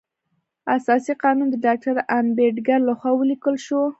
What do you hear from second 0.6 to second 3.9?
اساسي قانون د ډاکټر امبیډکر لخوا ولیکل شو.